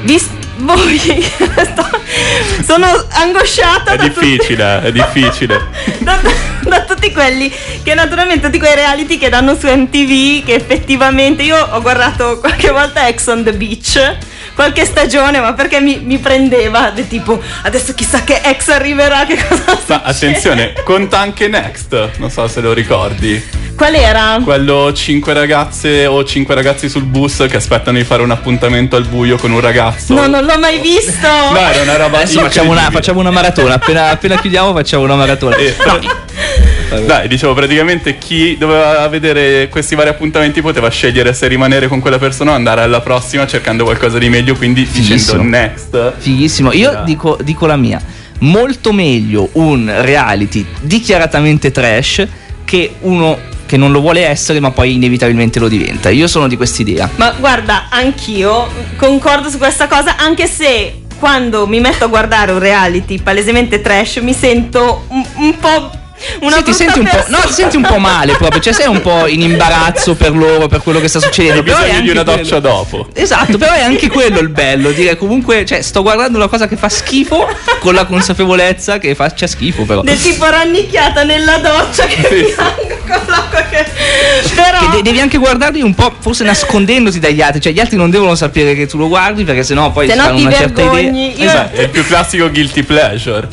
[0.04, 2.00] Vis- voi sto-
[2.64, 5.60] sono angosciata È da tutti- difficile, è difficile.
[6.00, 6.20] da,
[6.62, 7.52] da tutti quelli
[7.84, 12.70] che naturalmente tutti quei reality che danno su MTV che effettivamente io ho guardato qualche
[12.70, 14.18] volta Ex on the Beach
[14.62, 19.36] qualche stagione ma perché mi, mi prendeva del tipo adesso chissà che ex arriverà che
[19.36, 23.44] cosa Ma attenzione, conta anche Next, non so se lo ricordi.
[23.76, 24.40] qual era?
[24.44, 29.06] Quello 5 ragazze o 5 ragazzi sul bus che aspettano di fare un appuntamento al
[29.06, 30.14] buio con un ragazzo.
[30.14, 33.74] no non l'ho mai visto No, era una roba Adesso facciamo una, facciamo una maratona,
[33.74, 35.56] appena, appena chiudiamo facciamo una maratona.
[35.56, 35.76] Eh,
[37.06, 42.18] Dai, dicevo praticamente chi doveva vedere questi vari appuntamenti poteva scegliere se rimanere con quella
[42.18, 45.44] persona o andare alla prossima cercando qualcosa di meglio, quindi dicendo Fighissimo.
[45.44, 46.14] next.
[46.18, 46.74] Fighissimo.
[46.74, 48.02] Io dico, dico la mia.
[48.40, 52.26] Molto meglio un reality dichiaratamente trash
[52.66, 56.10] che uno che non lo vuole essere ma poi inevitabilmente lo diventa.
[56.10, 57.10] Io sono di quest'idea.
[57.16, 62.60] Ma guarda, anch'io concordo su questa cosa, anche se quando mi metto a guardare un
[62.60, 66.00] reality palesemente trash mi sento un, un po'.
[66.42, 67.24] Una sì, ti senti un po'.
[67.28, 68.62] No, ti senti un po' male proprio.
[68.62, 71.60] Cioè, sei un po' in imbarazzo per loro, per quello che sta succedendo.
[71.60, 73.08] Hai Però è bisogno di una quello- doccia dopo.
[73.14, 74.92] Esatto, però è anche quello il bello.
[74.92, 77.48] Dire comunque, cioè, sto guardando una cosa che fa schifo
[77.80, 80.02] con la consapevolezza che faccia schifo, però.
[80.02, 82.22] Del tipo rannicchiata nella doccia che
[82.56, 83.86] piango con l'acqua che.
[84.56, 84.80] Però.
[84.80, 88.10] Che de- devi anche guardarli un po', forse nascondendoti dagli altri, cioè gli altri non
[88.10, 91.32] devono sapere che tu lo guardi perché sennò poi Se no fanno una certa vergogni.
[91.34, 91.44] idea.
[91.44, 91.78] Io- Esatto.
[91.78, 93.48] È il più classico guilty pleasure.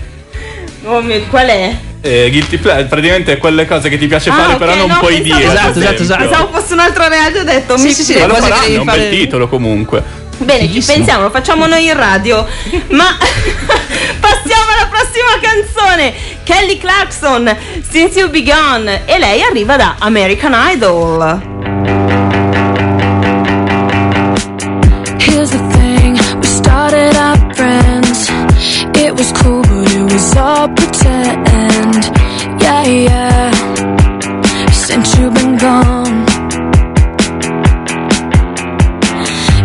[0.84, 1.76] Oh mio- qual è?
[2.08, 4.98] Eh, guilty pleasure praticamente è quelle cose che ti piace fare Ah, però non no,
[4.98, 5.44] puoi dire.
[5.44, 6.26] Esatto, esatto, esempio.
[6.28, 9.46] Pensavo fosse un altro reality ho detto mi Ma lo faranno, è un bel titolo
[9.48, 10.02] comunque.
[10.38, 12.46] Bene, ci pensiamo, lo facciamo noi in radio.
[12.88, 13.16] Ma
[14.20, 16.14] passiamo alla prossima canzone.
[16.44, 17.54] Kelly Clarkson,
[17.86, 19.02] Since You Be Gone.
[19.04, 21.56] E lei arriva da American Idol.
[25.18, 25.67] Here's the
[29.28, 32.04] was cool, but it was all pretend.
[32.62, 33.50] Yeah, yeah.
[34.70, 36.26] Since you've been gone,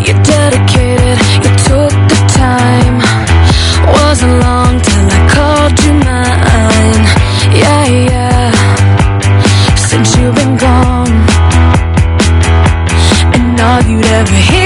[0.06, 2.98] you dedicated, you took the time.
[3.94, 7.06] Wasn't long till I called you mine.
[7.64, 8.52] Yeah, yeah.
[9.76, 11.14] Since you've been gone,
[13.36, 14.63] and all you'd ever hear.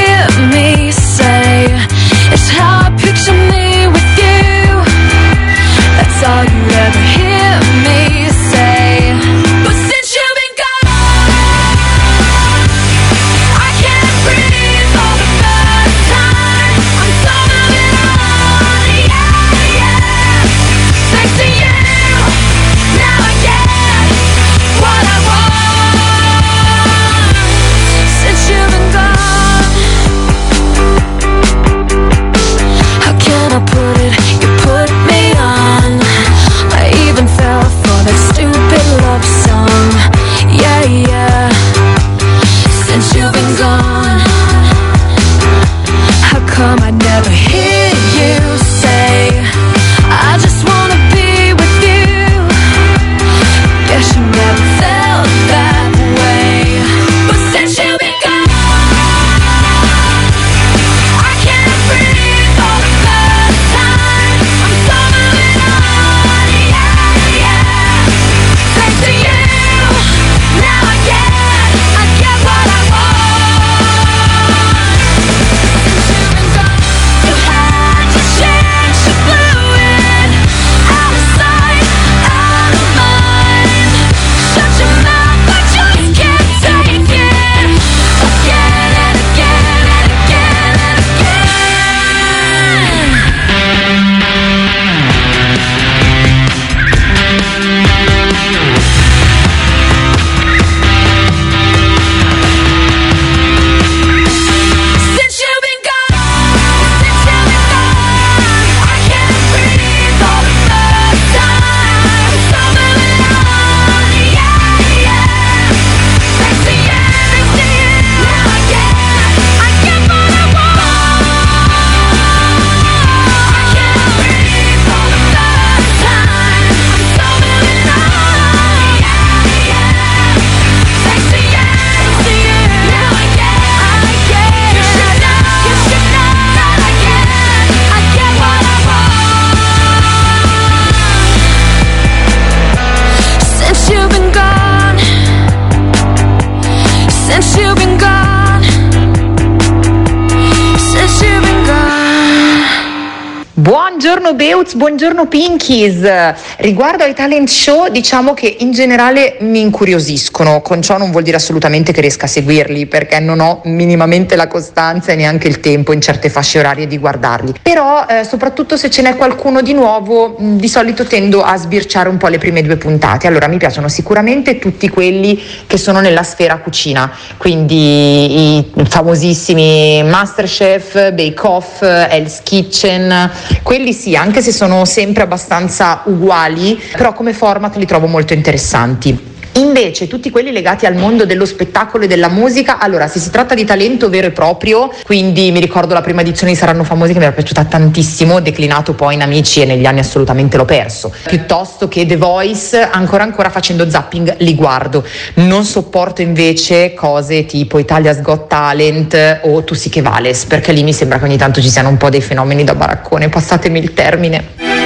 [154.68, 156.34] Beuz, buongiorno Pinkies.
[156.58, 161.38] Riguardo ai talent show, diciamo che in generale mi incuriosiscono, con ciò non vuol dire
[161.38, 165.94] assolutamente che riesca a seguirli, perché non ho minimamente la costanza e neanche il tempo
[165.94, 167.54] in certe fasce orarie di guardarli.
[167.62, 172.10] Però, eh, soprattutto se ce n'è qualcuno di nuovo, mh, di solito tendo a sbirciare
[172.10, 173.28] un po' le prime due puntate.
[173.28, 181.14] Allora, mi piacciono sicuramente tutti quelli che sono nella sfera cucina, quindi i famosissimi Masterchef,
[181.14, 183.32] Bake Off, Hell's Kitchen,
[183.64, 189.36] quelli sì, anche se sono sempre abbastanza uguali, però come format li trovo molto interessanti.
[189.58, 193.56] Invece tutti quelli legati al mondo dello spettacolo e della musica, allora se si tratta
[193.56, 197.18] di talento vero e proprio, quindi mi ricordo la prima edizione di Saranno Famosi che
[197.18, 201.88] mi era piaciuta tantissimo, declinato poi in Amici e negli anni assolutamente l'ho perso, piuttosto
[201.88, 205.04] che The Voice, ancora ancora facendo zapping li guardo.
[205.36, 210.84] Non sopporto invece cose tipo Italia's Got Talent o Tu sì che vales, perché lì
[210.84, 213.94] mi sembra che ogni tanto ci siano un po' dei fenomeni da baraccone, passatemi il
[213.96, 214.77] termine.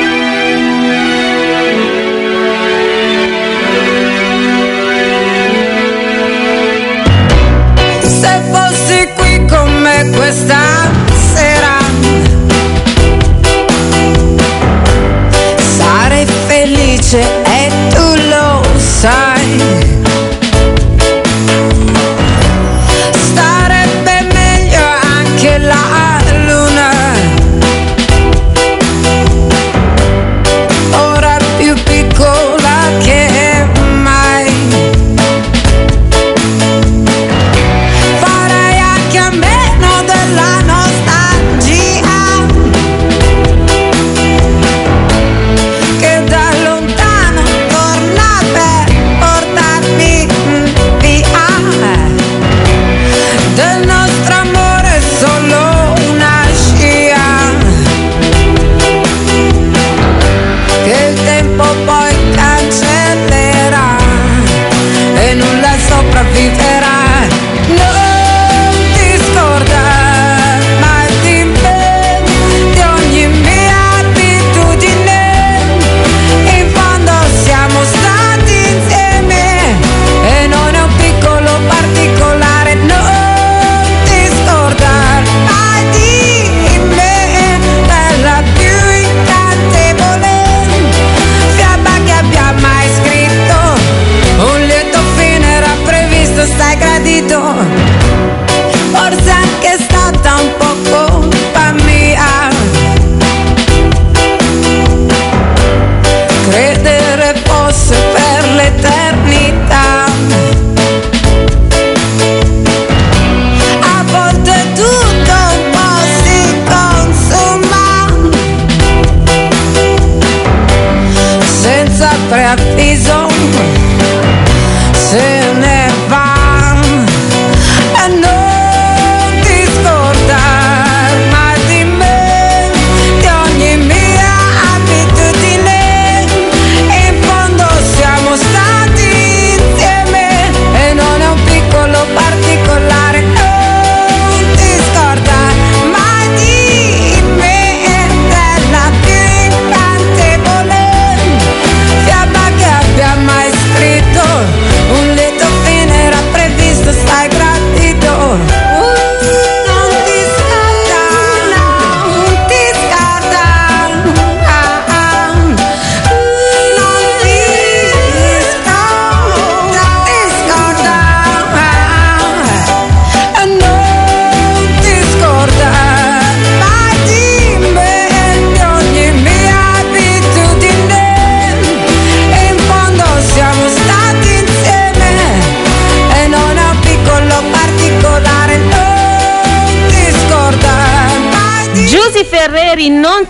[17.11, 17.50] Shit.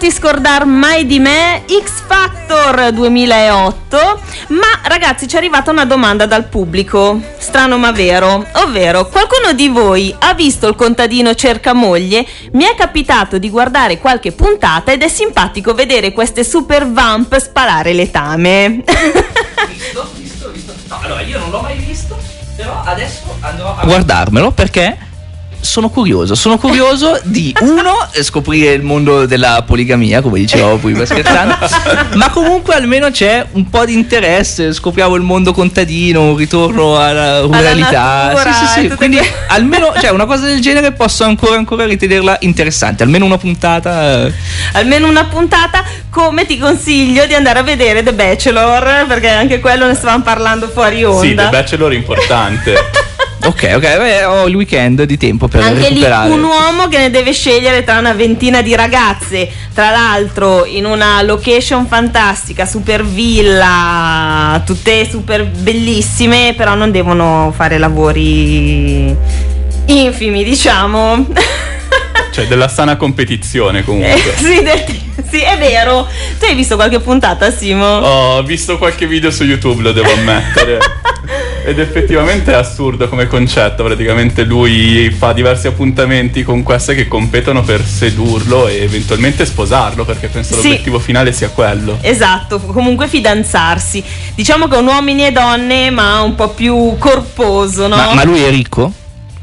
[0.02, 3.98] Ferreri, non ti scordar mai di me, X Factor 2008.
[4.48, 9.68] Ma ragazzi, ci è arrivata una domanda dal pubblico, strano ma vero, ovvero qualcuno di
[9.68, 12.26] voi ha visto il contadino cerca moglie?
[12.54, 17.94] Mi è capitato di guardare qualche puntata ed è simpatico vedere queste super vamp sparare
[17.94, 18.84] letame.
[20.88, 22.18] No, allora io non l'ho mai visto,
[22.56, 24.98] però adesso andrò a guardarmelo perché
[25.62, 31.56] sono curioso, sono curioso di uno scoprire il mondo della poligamia, come dicevo prima scherzando,
[32.16, 37.40] ma comunque almeno c'è un po' di interesse, scopriamo il mondo contadino, un ritorno alla
[37.42, 38.32] ruralità.
[38.34, 41.86] natura sì, sì, sì, quindi que- almeno cioè, una cosa del genere posso ancora ancora
[41.86, 44.26] ritenerla interessante, almeno una puntata.
[44.26, 44.34] eh,
[44.74, 49.86] Almeno una puntata, come ti consiglio di andare a vedere The Bachelor, perché anche quello
[49.86, 51.22] ne stavamo parlando fuori onda.
[51.22, 52.74] Sì, The Bachelor è importante.
[53.44, 56.30] Ok, ok, beh, ho il weekend di tempo per Anche lì recuperare.
[56.30, 61.24] un uomo che ne deve scegliere tra una ventina di ragazze, tra l'altro in una
[61.24, 69.16] location fantastica, super villa, tutte super bellissime, però non devono fare lavori
[69.86, 71.26] infimi, diciamo.
[72.32, 74.14] cioè, della sana competizione comunque.
[74.14, 74.86] Eh, sì, del-
[75.30, 76.08] sì, è vero.
[76.38, 77.86] Tu hai visto qualche puntata, Simo?
[77.86, 80.78] Ho visto qualche video su YouTube, lo devo ammettere.
[81.64, 83.84] Ed effettivamente è assurdo come concetto.
[83.84, 90.28] Praticamente lui fa diversi appuntamenti con queste che competono per sedurlo e eventualmente sposarlo, perché
[90.28, 90.62] penso Sì.
[90.64, 91.98] l'obiettivo finale sia quello.
[92.02, 94.04] Esatto, comunque fidanzarsi.
[94.36, 97.96] Diciamo che è un uomini e donne, ma un po' più corposo, no?
[97.96, 98.92] Ma, ma lui è ricco?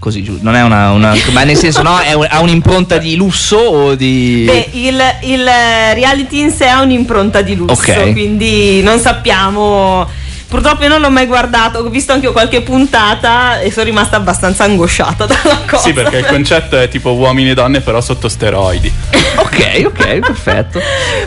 [0.00, 1.98] Così giù, non è una, una- ma nel senso, no?
[1.98, 4.44] È un- ha un'impronta di lusso o di.
[4.46, 8.12] Beh, il, il reality in sé ha un'impronta di lusso, Ok.
[8.12, 10.08] quindi non sappiamo.
[10.49, 14.64] Purtroppo non l'ho mai guardato, ho visto anche io qualche puntata e sono rimasta abbastanza
[14.64, 15.82] angosciata dalla cosa.
[15.82, 18.90] Sì, perché il concetto è tipo uomini e donne, però sotto steroidi.
[19.36, 20.80] ok, ok, perfetto.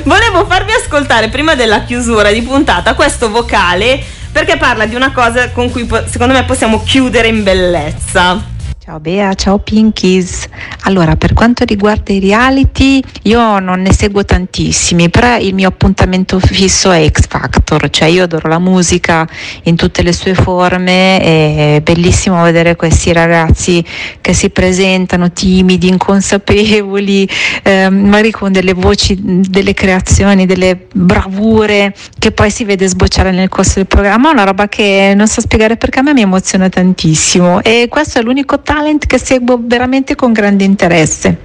[0.03, 5.51] Volevo farvi ascoltare prima della chiusura di puntata questo vocale perché parla di una cosa
[5.51, 8.51] con cui secondo me possiamo chiudere in bellezza.
[8.91, 10.49] Ciao Bea, ciao Pinkies.
[10.81, 16.37] Allora, per quanto riguarda i reality, io non ne seguo tantissimi, però il mio appuntamento
[16.41, 19.25] fisso è X Factor, cioè io adoro la musica
[19.63, 23.81] in tutte le sue forme, è bellissimo vedere questi ragazzi
[24.19, 27.29] che si presentano timidi, inconsapevoli,
[27.63, 33.47] ehm, magari con delle voci, delle creazioni, delle bravure che poi si vede sbocciare nel
[33.47, 37.61] corso del programma, una roba che non so spiegare perché a me mi emoziona tantissimo
[37.61, 41.43] e questo è l'unico talent che seguo veramente con grande interesse.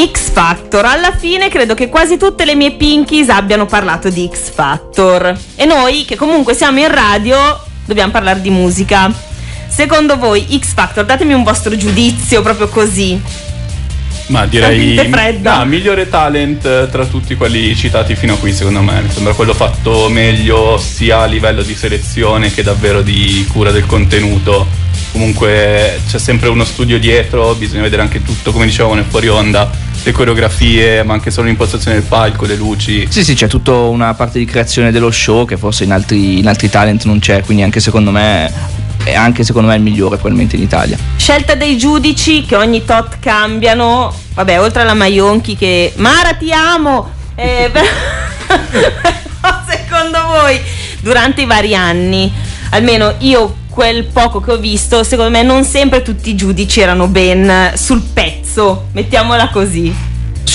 [0.00, 4.50] X Factor, alla fine credo che quasi tutte le mie pinkies abbiano parlato di X
[4.50, 7.36] Factor e noi che comunque siamo in radio
[7.84, 9.12] dobbiamo parlare di musica.
[9.68, 13.20] Secondo voi X Factor, datemi un vostro giudizio proprio così.
[14.28, 14.94] Ma direi.
[15.40, 19.00] No, migliore talent eh, tra tutti quelli citati fino a qui, secondo me.
[19.02, 23.86] Mi sembra quello fatto meglio sia a livello di selezione che davvero di cura del
[23.86, 24.87] contenuto.
[25.12, 29.70] Comunque c'è sempre uno studio dietro, bisogna vedere anche tutto, come dicevamo nel fuori onda,
[30.02, 33.06] le coreografie, ma anche solo l'impostazione del palco, le luci.
[33.10, 36.46] Sì, sì, c'è tutta una parte di creazione dello show che forse in altri, in
[36.46, 40.56] altri talent non c'è, quindi anche secondo me è anche secondo me il migliore probabilmente
[40.56, 40.98] in Italia.
[41.16, 44.14] Scelta dei giudici che ogni tot cambiano.
[44.34, 47.10] Vabbè, oltre alla Maionchi che Mara ti amo.
[47.34, 47.70] Eh,
[49.40, 50.60] però secondo voi
[51.00, 52.30] durante i vari anni,
[52.70, 57.06] almeno io quel poco che ho visto, secondo me non sempre tutti i giudici erano
[57.06, 60.07] ben sul pezzo, mettiamola così.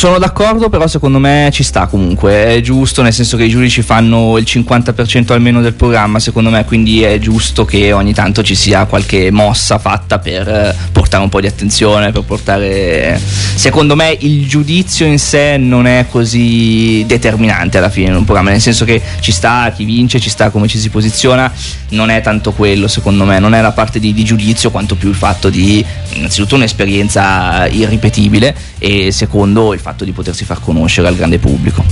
[0.04, 3.82] Sono d'accordo, però secondo me ci sta comunque, è giusto, nel senso che i giudici
[3.82, 8.54] fanno il 50% almeno del programma, secondo me, quindi è giusto che ogni tanto ci
[8.54, 13.18] sia qualche mossa fatta per eh, portare un po' di attenzione, per portare...
[13.56, 18.50] Secondo me il giudizio in sé non è così determinante alla fine in un programma,
[18.50, 21.50] nel senso che ci sta chi vince, ci sta come ci si posiziona,
[21.92, 25.08] non è tanto quello secondo me, non è la parte di, di giudizio quanto più
[25.08, 25.86] il fatto di
[26.16, 31.84] innanzitutto un'esperienza irripetibile e secondo il fatto di potersi far conoscere al grande pubblico.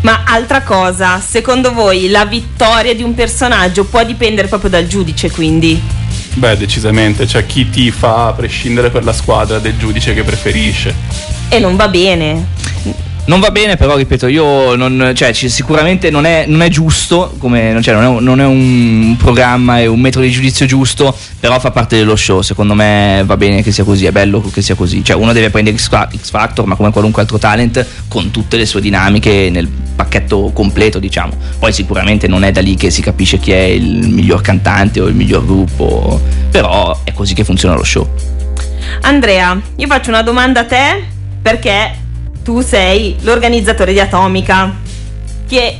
[0.00, 5.30] Ma altra cosa, secondo voi la vittoria di un personaggio può dipendere proprio dal giudice,
[5.30, 5.80] quindi?
[6.34, 10.94] Beh, decisamente, cioè chi ti fa a prescindere per la squadra del giudice che preferisce.
[11.48, 12.46] E non va bene.
[13.28, 17.34] Non va bene, però ripeto, io non, cioè, ci- sicuramente non è, non è giusto,
[17.36, 21.60] come, cioè, non, è, non è un programma e un metodo di giudizio giusto, però
[21.60, 22.40] fa parte dello show.
[22.40, 25.04] Secondo me va bene che sia così, è bello che sia così.
[25.04, 28.64] Cioè, uno deve prendere X, X Factor, ma come qualunque altro talent, con tutte le
[28.64, 31.34] sue dinamiche nel pacchetto completo, diciamo.
[31.58, 35.06] Poi sicuramente non è da lì che si capisce chi è il miglior cantante o
[35.06, 36.18] il miglior gruppo,
[36.50, 38.08] però è così che funziona lo show.
[39.02, 41.04] Andrea, io faccio una domanda a te
[41.42, 42.06] perché
[42.48, 44.74] tu sei l'organizzatore di Atomica,
[45.46, 45.76] che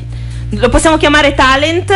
[0.51, 1.91] lo possiamo chiamare talent?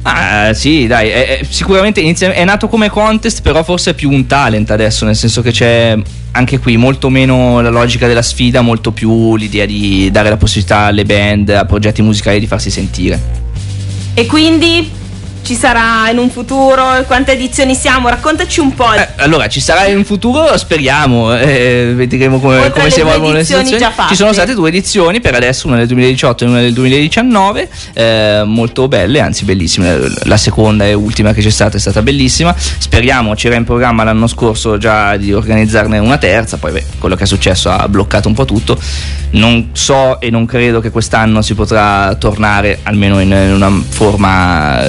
[0.00, 4.10] Ah, sì, dai, è- è- sicuramente inizia- è nato come contest, però forse è più
[4.10, 5.94] un talent adesso, nel senso che c'è
[6.30, 10.78] anche qui molto meno la logica della sfida, molto più l'idea di dare la possibilità
[10.86, 13.20] alle band, a progetti musicali di farsi sentire.
[14.14, 14.90] E quindi
[15.48, 17.02] ci sarà in un futuro?
[17.06, 18.10] Quante edizioni siamo?
[18.10, 18.92] Raccontaci un po'.
[18.92, 23.38] Eh, allora, ci sarà in un futuro, speriamo, eh, vedremo come, come si evolvono le
[23.38, 24.08] edizioni situazioni.
[24.10, 28.42] Ci sono state due edizioni per adesso, una del 2018 e una del 2019, eh,
[28.44, 29.98] molto belle, anzi bellissime.
[30.24, 32.54] La seconda e ultima che c'è stata è stata bellissima.
[32.54, 37.22] Speriamo, c'era in programma l'anno scorso già di organizzarne una terza, poi beh, quello che
[37.22, 38.78] è successo ha bloccato un po' tutto.
[39.30, 44.84] Non so e non credo che quest'anno si potrà tornare, almeno in, in una forma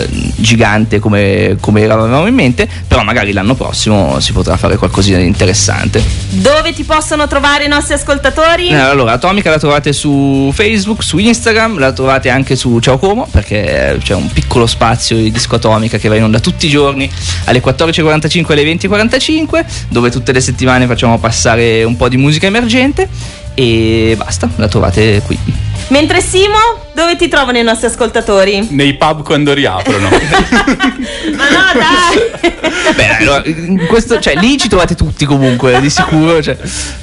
[0.50, 5.26] gigante come, come eravamo in mente, però magari l'anno prossimo si potrà fare qualcosina di
[5.28, 6.04] interessante.
[6.30, 8.70] Dove ti possono trovare i nostri ascoltatori?
[8.70, 13.28] Eh, Allora, Atomica la trovate su Facebook, su Instagram, la trovate anche su Ciao Como
[13.30, 17.08] perché c'è un piccolo spazio di disco Atomica che va in onda tutti i giorni
[17.46, 22.48] alle 14.45 e alle 20.45 dove tutte le settimane facciamo passare un po' di musica
[22.48, 23.08] emergente
[23.54, 25.69] e basta, la trovate qui.
[25.88, 26.58] Mentre Simo,
[26.94, 28.68] dove ti trovano i nostri ascoltatori?
[28.72, 30.08] Nei pub quando riaprono.
[31.36, 32.52] Ma no, dai!
[32.96, 36.42] Beh, allora, in questo, cioè, lì ci trovate tutti comunque, di sicuro.
[36.44, 36.58] Cioè.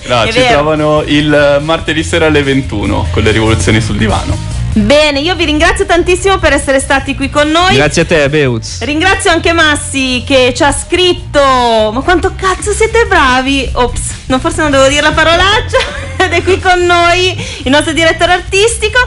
[0.06, 0.52] No, È ci vero.
[0.52, 4.55] trovano il martedì sera alle 21 con le rivoluzioni sul divano.
[4.78, 7.76] Bene, io vi ringrazio tantissimo per essere stati qui con noi.
[7.76, 8.82] Grazie a te, Beuz.
[8.82, 11.40] Ringrazio anche Massi che ci ha scritto.
[11.40, 13.66] Ma quanto cazzo siete bravi!
[13.72, 15.78] Ops, no, forse non devo dire la parolaccia.
[16.22, 18.98] Ed è qui con noi il nostro direttore artistico.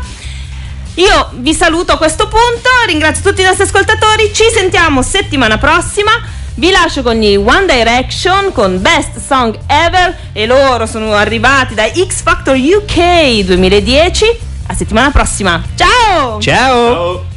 [0.95, 6.11] Io vi saluto a questo punto, ringrazio tutti i nostri ascoltatori, ci sentiamo settimana prossima.
[6.55, 11.88] Vi lascio con gli One Direction con Best Song Ever e loro sono arrivati da
[11.88, 14.47] X Factor UK 2010.
[14.70, 15.63] A settimana prossima.
[15.76, 16.39] Ciao!
[16.39, 17.13] Ciao!
[17.13, 17.28] Maybe